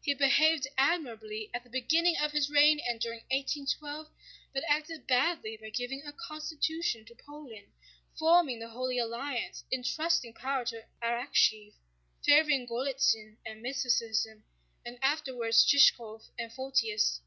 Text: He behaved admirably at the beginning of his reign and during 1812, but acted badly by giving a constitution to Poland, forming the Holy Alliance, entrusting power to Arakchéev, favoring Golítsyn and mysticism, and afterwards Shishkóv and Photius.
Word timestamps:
He 0.00 0.14
behaved 0.14 0.66
admirably 0.78 1.50
at 1.52 1.62
the 1.62 1.68
beginning 1.68 2.16
of 2.16 2.32
his 2.32 2.48
reign 2.48 2.80
and 2.88 2.98
during 2.98 3.18
1812, 3.30 4.08
but 4.54 4.64
acted 4.68 5.06
badly 5.06 5.58
by 5.60 5.68
giving 5.68 6.02
a 6.02 6.14
constitution 6.14 7.04
to 7.04 7.14
Poland, 7.14 7.74
forming 8.18 8.58
the 8.58 8.70
Holy 8.70 8.96
Alliance, 8.98 9.64
entrusting 9.70 10.32
power 10.32 10.64
to 10.64 10.86
Arakchéev, 11.02 11.74
favoring 12.24 12.66
Golítsyn 12.66 13.36
and 13.44 13.60
mysticism, 13.60 14.44
and 14.86 14.98
afterwards 15.02 15.66
Shishkóv 15.70 16.30
and 16.38 16.50
Photius. 16.50 17.20